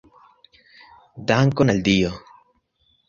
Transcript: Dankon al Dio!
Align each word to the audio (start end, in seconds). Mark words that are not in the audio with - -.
Dankon 1.33 1.73
al 1.75 1.85
Dio! 1.89 2.11